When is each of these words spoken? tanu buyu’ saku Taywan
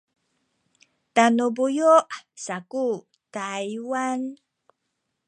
tanu 1.15 1.45
buyu’ 1.55 1.93
saku 2.45 2.87
Taywan 3.33 4.19